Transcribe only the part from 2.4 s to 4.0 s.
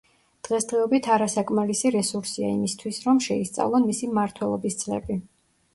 იმისათვის, რომ შეისწავლონ